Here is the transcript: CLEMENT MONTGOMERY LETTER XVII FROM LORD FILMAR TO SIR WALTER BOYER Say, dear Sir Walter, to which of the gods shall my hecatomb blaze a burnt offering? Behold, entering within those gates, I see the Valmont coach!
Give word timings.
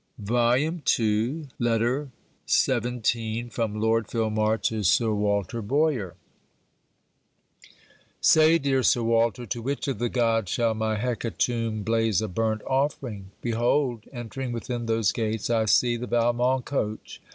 CLEMENT 0.25 0.95
MONTGOMERY 0.97 1.47
LETTER 1.59 2.09
XVII 2.49 3.49
FROM 3.51 3.79
LORD 3.79 4.07
FILMAR 4.07 4.57
TO 4.57 4.81
SIR 4.81 5.13
WALTER 5.13 5.61
BOYER 5.61 6.15
Say, 8.19 8.57
dear 8.57 8.81
Sir 8.81 9.03
Walter, 9.03 9.45
to 9.45 9.61
which 9.61 9.87
of 9.87 9.99
the 9.99 10.09
gods 10.09 10.49
shall 10.51 10.73
my 10.73 10.95
hecatomb 10.97 11.83
blaze 11.83 12.19
a 12.19 12.27
burnt 12.27 12.63
offering? 12.63 13.29
Behold, 13.43 14.05
entering 14.11 14.51
within 14.51 14.87
those 14.87 15.11
gates, 15.11 15.51
I 15.51 15.65
see 15.65 15.97
the 15.97 16.07
Valmont 16.07 16.65
coach! 16.65 17.21